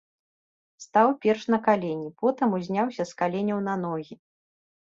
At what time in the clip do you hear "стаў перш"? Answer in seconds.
0.85-1.43